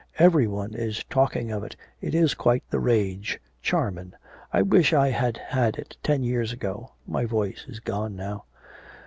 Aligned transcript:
'Every 0.17 0.47
one 0.47 0.73
is 0.73 1.03
talking 1.11 1.51
of 1.51 1.63
it, 1.63 1.75
it 2.01 2.15
is 2.15 2.33
quite 2.33 2.63
the 2.71 2.79
rage, 2.79 3.39
charmin', 3.61 4.15
I 4.51 4.63
wish 4.63 4.93
I 4.93 5.09
had 5.09 5.37
had 5.37 5.77
it 5.77 5.95
ten 6.01 6.23
years 6.23 6.51
ago, 6.51 6.93
my 7.05 7.25
voice 7.25 7.65
is 7.67 7.79
gone 7.79 8.15
now.' 8.15 8.45